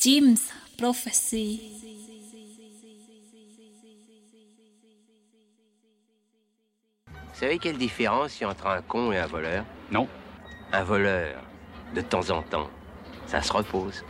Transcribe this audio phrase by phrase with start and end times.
[0.00, 0.48] Jim's
[0.78, 1.60] Prophecy.
[7.06, 9.66] Vous savez quelle différence il y a entre un con et un voleur?
[9.90, 10.08] Non.
[10.72, 11.42] Un voleur,
[11.94, 12.70] de temps en temps,
[13.26, 14.02] ça se repose.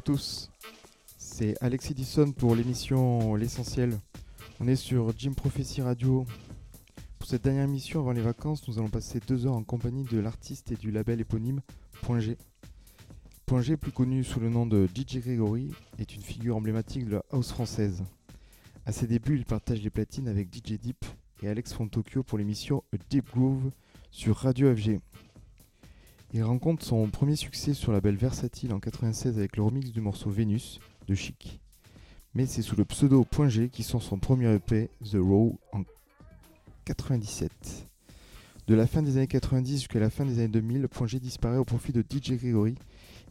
[0.00, 0.50] À tous,
[1.18, 4.00] c'est Alex Edison pour l'émission L'Essentiel.
[4.58, 6.24] On est sur Jim Prophecy Radio.
[7.18, 10.18] Pour cette dernière émission avant les vacances, nous allons passer deux heures en compagnie de
[10.18, 11.60] l'artiste et du label éponyme
[12.00, 12.38] Point G.
[13.46, 17.52] Plus connu sous le nom de DJ Gregory, est une figure emblématique de la house
[17.52, 18.02] française.
[18.86, 21.04] À ses débuts, il partage les platines avec DJ Deep
[21.42, 23.70] et Alex Tokyo pour l'émission Deep Groove
[24.10, 24.98] sur Radio FG.
[26.32, 30.00] Il rencontre son premier succès sur la belle Versatile en 96 avec le remix du
[30.00, 30.78] morceau Vénus
[31.08, 31.60] de Chic.
[32.34, 35.82] Mais c'est sous le pseudo Point G qui sort son premier EP The Raw en
[36.84, 37.50] 97.
[38.68, 41.56] De la fin des années 90 jusqu'à la fin des années 2000, Point G disparaît
[41.56, 42.76] au profit de DJ Gregory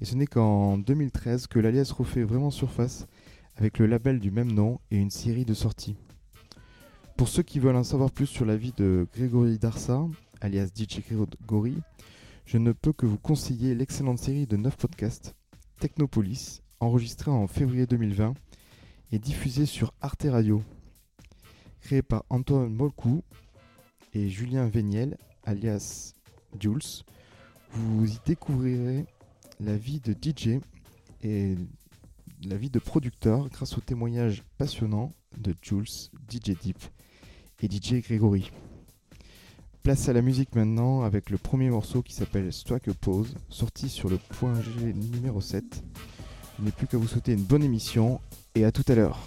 [0.02, 3.08] et ce n'est qu'en 2013 que l'alias refait vraiment surface
[3.56, 5.96] avec le label du même nom et une série de sorties.
[7.16, 10.06] Pour ceux qui veulent en savoir plus sur la vie de Gregory Darsa,
[10.42, 11.78] alias DJ Gregory,
[12.50, 15.36] je ne peux que vous conseiller l'excellente série de 9 podcasts
[15.80, 18.34] Technopolis, enregistrée en février 2020
[19.12, 20.64] et diffusée sur Arte Radio.
[21.80, 23.24] Créée par Antoine Molcou
[24.16, 26.16] et Julien Véniel, alias
[26.60, 27.04] Jules,
[27.70, 29.06] vous y découvrirez
[29.60, 30.60] la vie de DJ
[31.22, 31.54] et
[32.44, 36.80] la vie de producteur grâce aux témoignages passionnants de Jules, DJ Deep
[37.62, 38.50] et DJ Gregory.
[39.84, 43.90] Place à la musique maintenant avec le premier morceau qui s'appelle Strike a Pose, sorti
[43.90, 45.64] sur le point G numéro 7.
[46.60, 48.20] Il n'est plus qu'à vous souhaiter une bonne émission
[48.56, 49.20] et à tout à l'heure.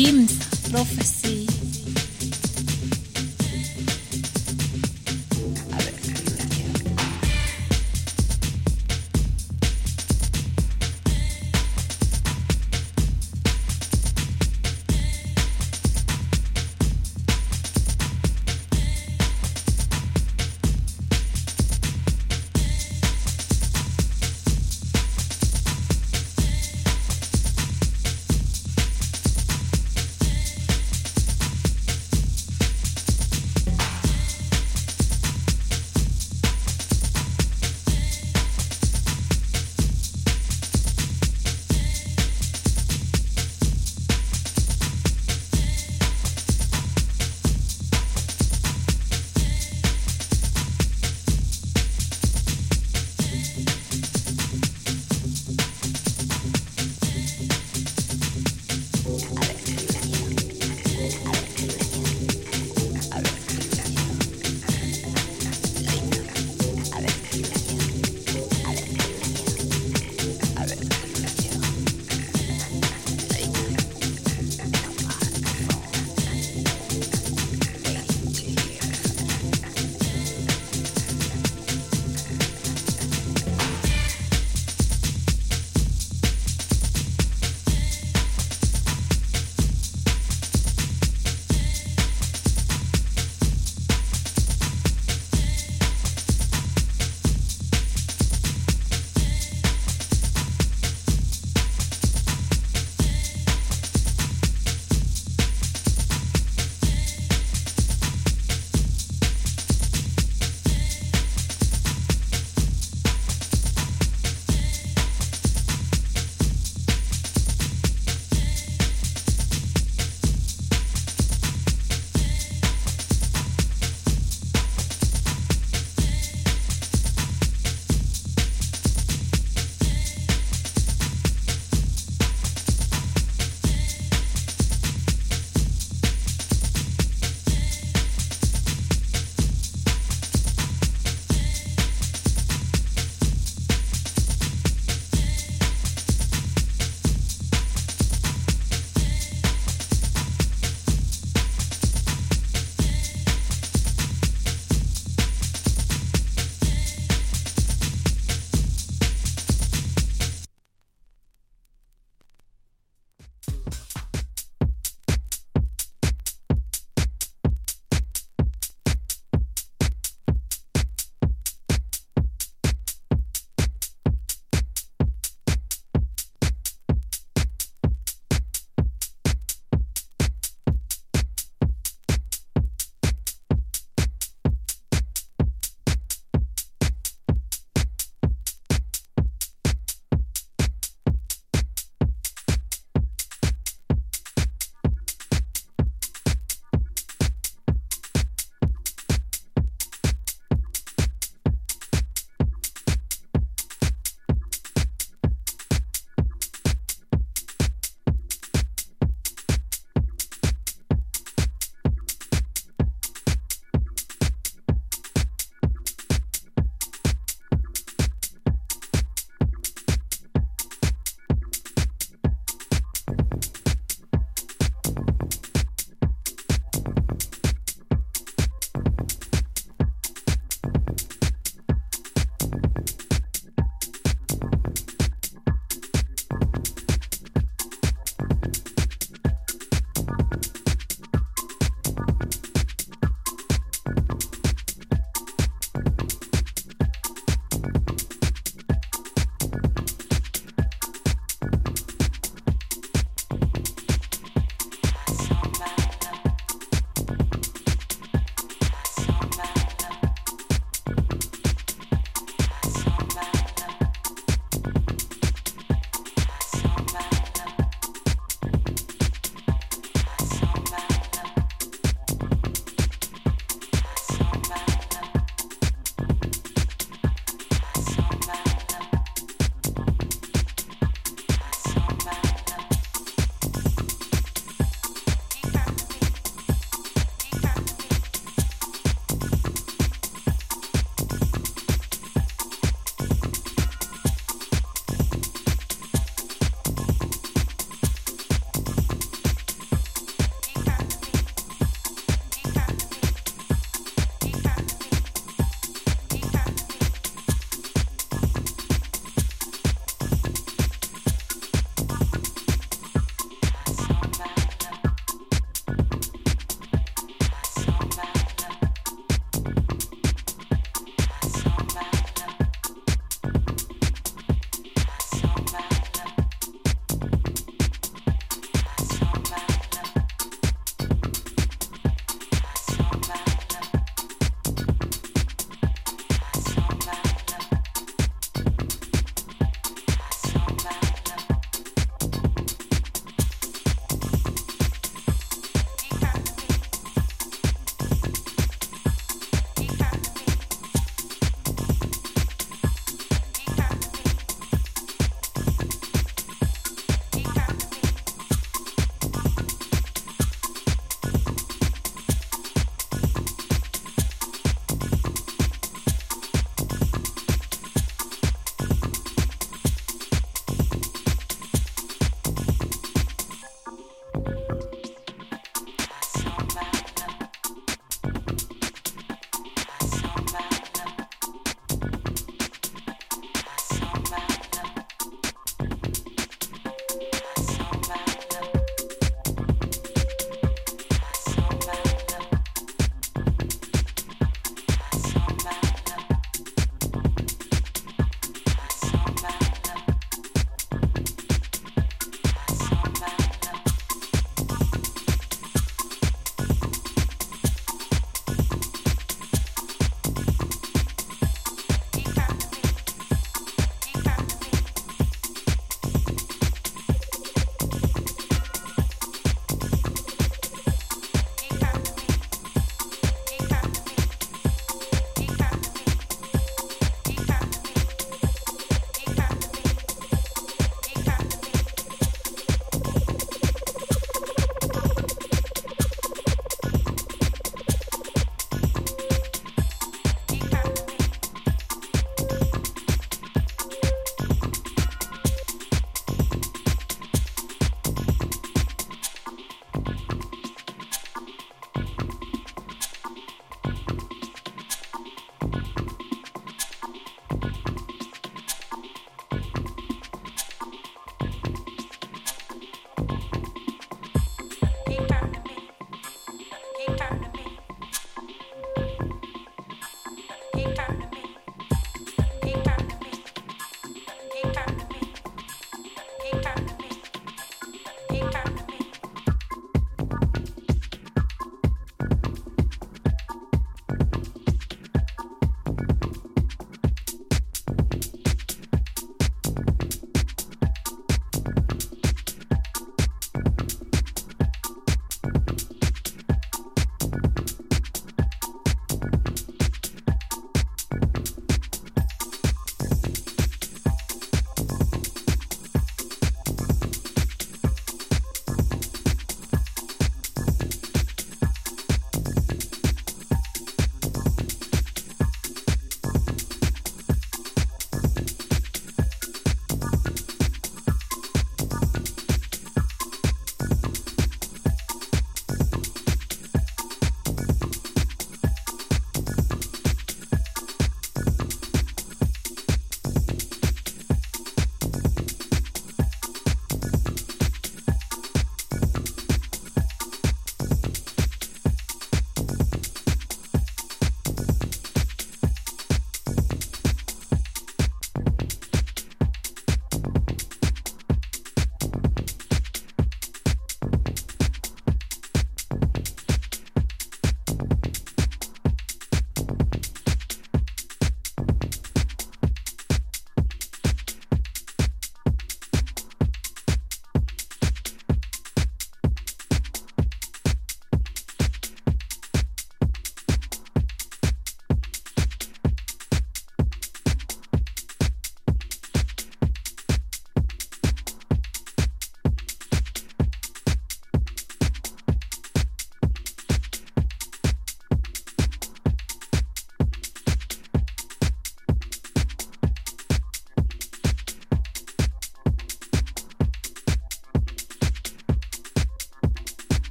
[0.00, 0.29] team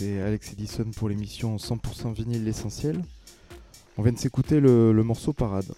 [0.00, 3.04] C'est Alex Edison pour l'émission 100% vinyle l'essentiel.
[3.98, 5.70] On vient de s'écouter le, morceau Parade.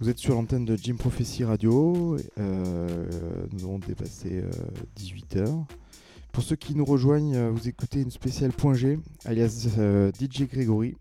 [0.00, 2.16] Vous êtes sur l'antenne de Jim Prophecy Radio.
[2.40, 3.06] Euh,
[3.52, 4.42] nous avons dépassé
[4.98, 5.36] 18h.
[5.36, 5.46] Euh,
[6.32, 9.68] pour ceux qui nous rejoignent, euh, vous écoutez une spéciale Point G, alias
[10.18, 10.96] DJ Gregory.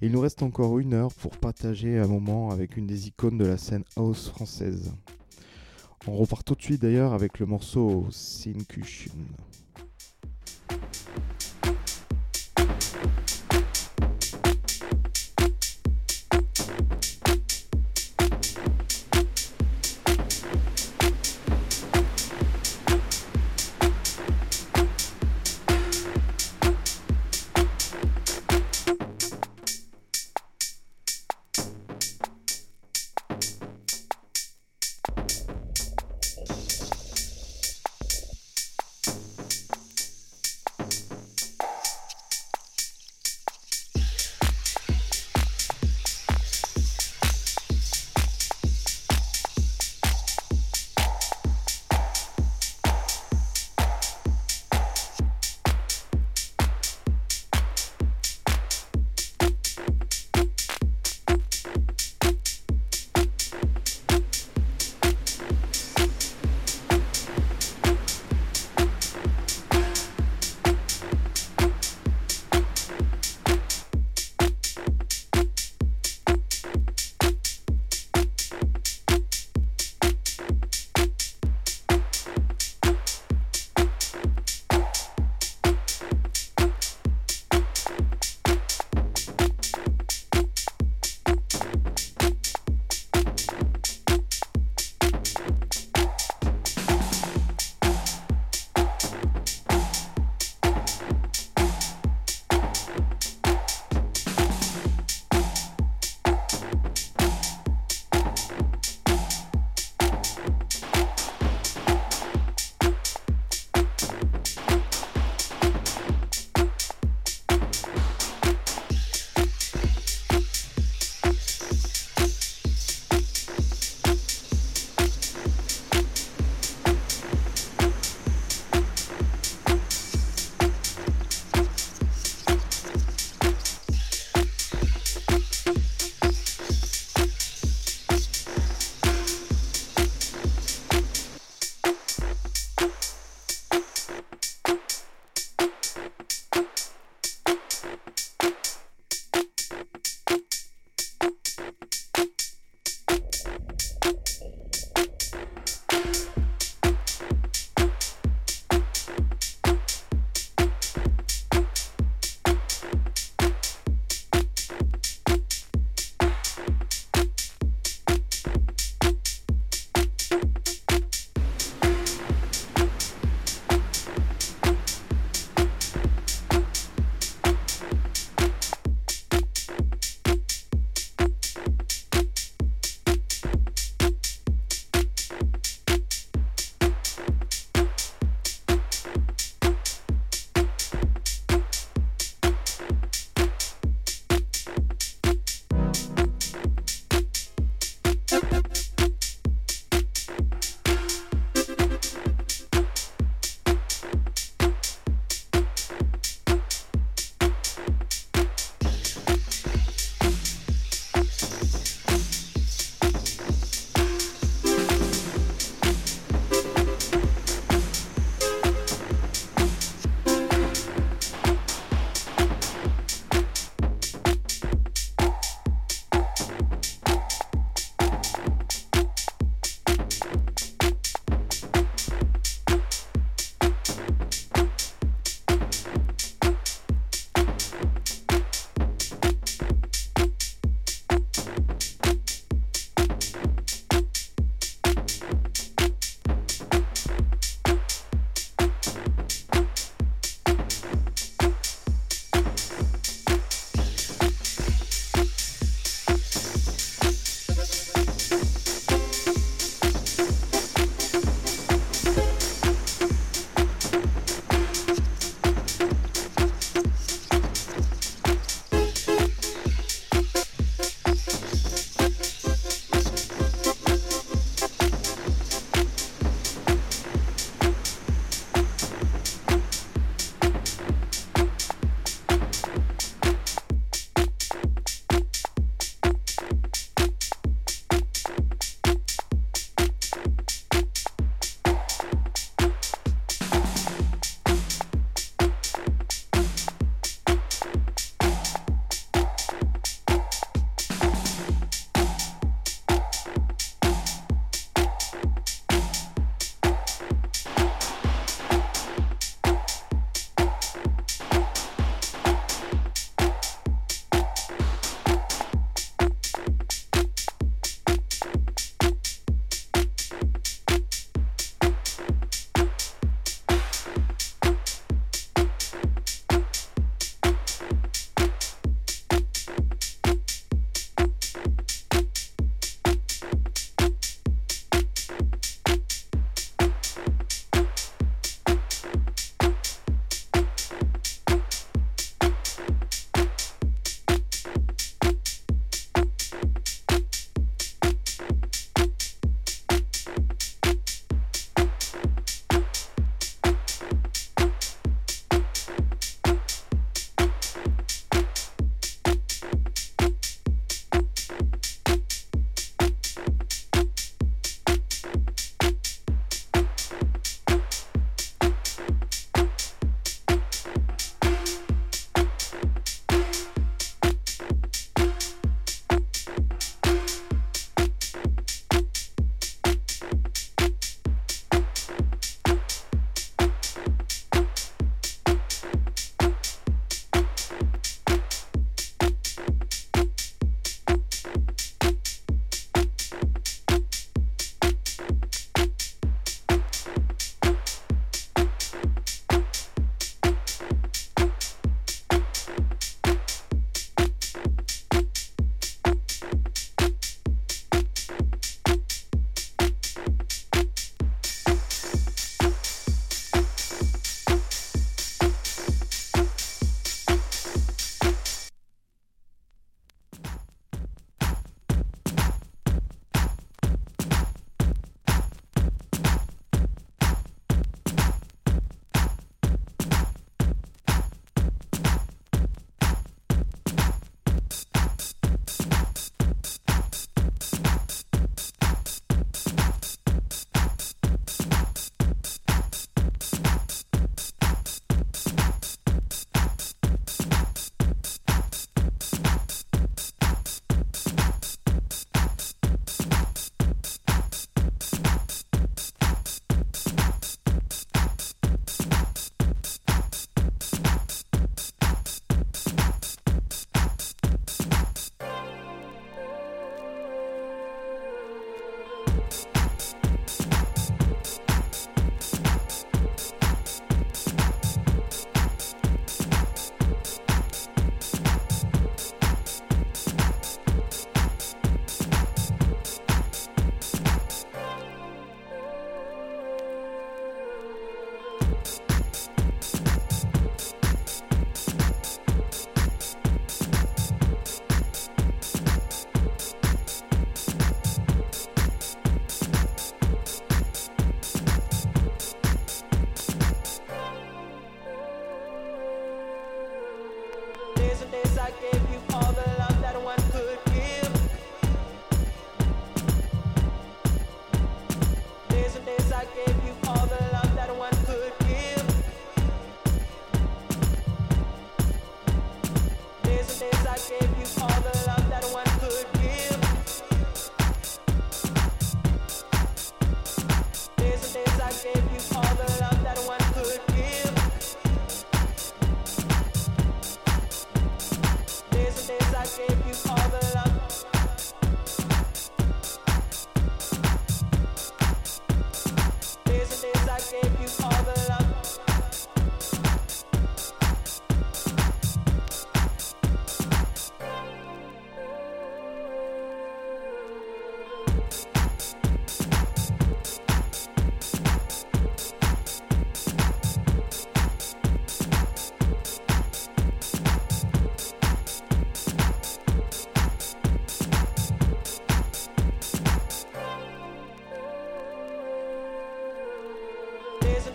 [0.00, 3.44] Il nous reste encore une heure pour partager un moment avec une des icônes de
[3.44, 4.94] la scène house française.
[6.06, 9.12] On repart tout de suite d'ailleurs avec le morceau Sincution.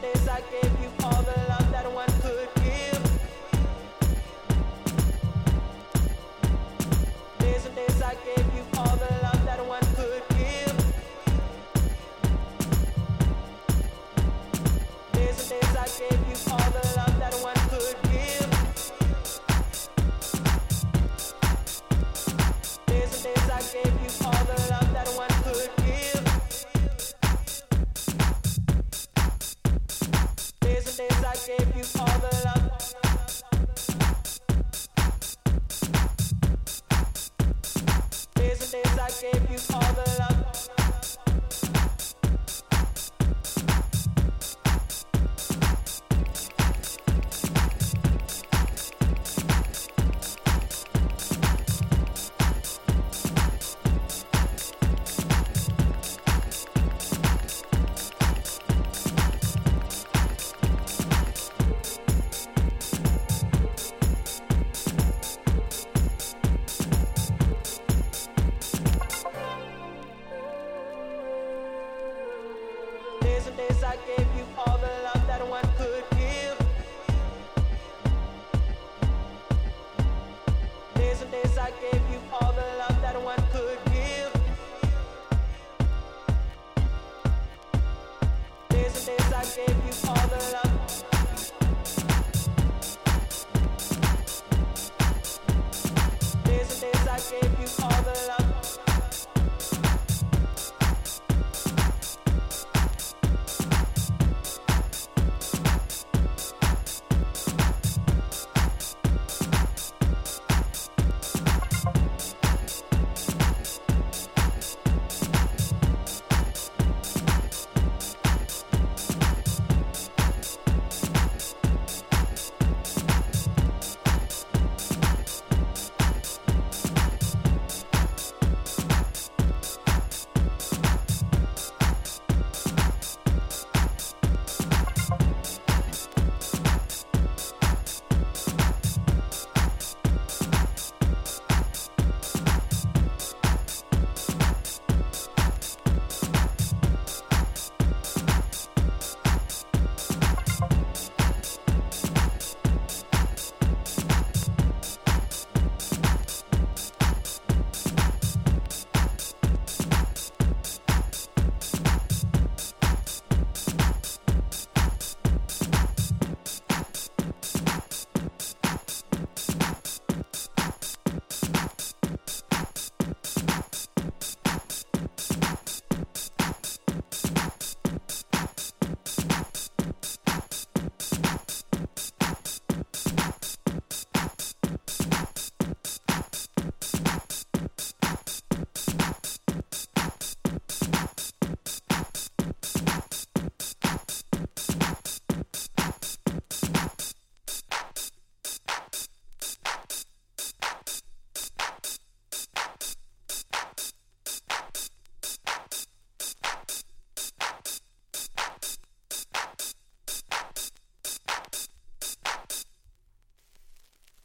[0.01, 1.70] days I gave you all the love.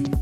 [0.00, 0.21] Bye.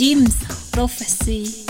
[0.00, 0.34] Jim's
[0.72, 1.69] Prophecy.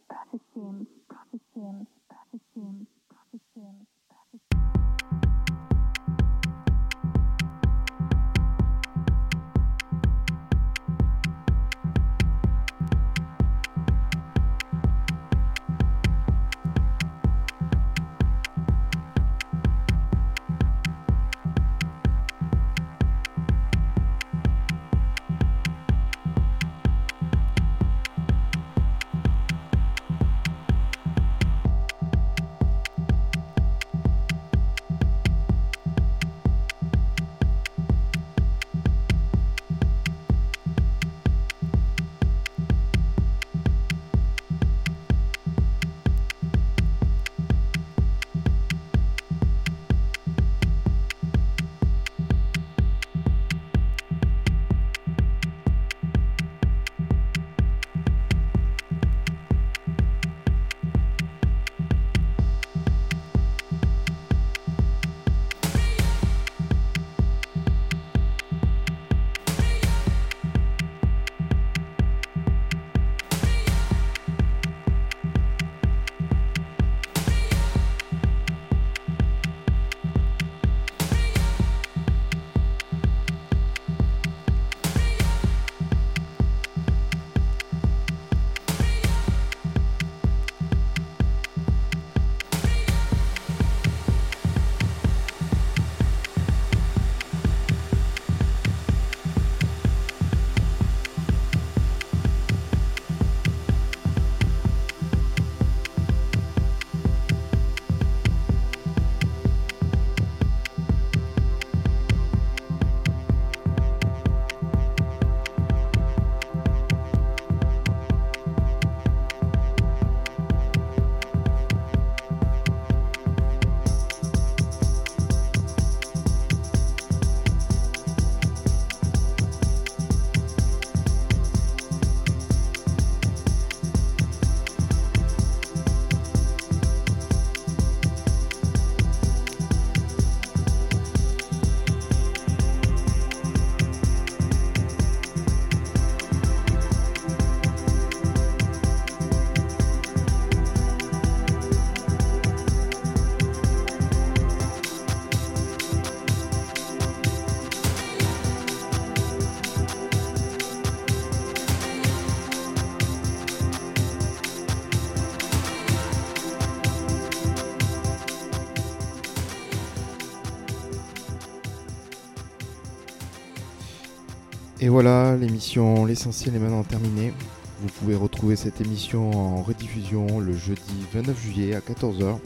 [174.83, 177.33] Et voilà, l'émission L'essentiel est maintenant terminée.
[177.81, 182.39] Vous pouvez retrouver cette émission en rediffusion le jeudi 29 juillet à 14h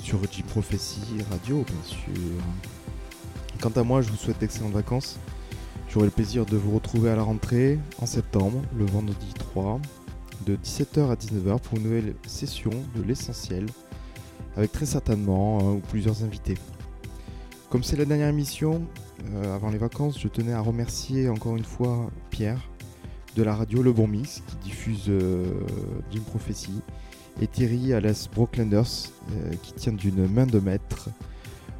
[0.00, 1.00] sur Jim Prophecy
[1.30, 2.42] Radio, bien sûr.
[3.58, 5.18] Quant à moi, je vous souhaite d'excellentes vacances.
[5.88, 9.80] J'aurai le plaisir de vous retrouver à la rentrée en septembre, le vendredi 3,
[10.44, 13.64] de 17h à 19h pour une nouvelle session de l'essentiel,
[14.58, 16.58] avec très certainement ou plusieurs invités.
[17.70, 18.82] Comme c'est la dernière émission,
[19.34, 22.70] euh, avant les vacances, je tenais à remercier encore une fois Pierre
[23.36, 25.60] de la radio Le Bon Mix qui diffuse euh,
[26.10, 26.80] Jim Prophecy
[27.40, 28.84] et Thierry alias Brocklanders
[29.32, 31.08] euh, qui tient d'une main de maître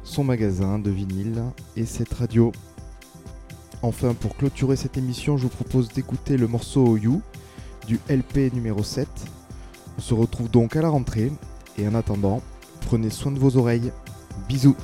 [0.03, 1.43] son magasin de vinyle
[1.75, 2.51] et cette radio.
[3.81, 7.21] Enfin, pour clôturer cette émission, je vous propose d'écouter le morceau You
[7.87, 9.07] du LP numéro 7.
[9.97, 11.31] On se retrouve donc à la rentrée
[11.77, 12.41] et en attendant,
[12.81, 13.91] prenez soin de vos oreilles.
[14.47, 14.75] Bisous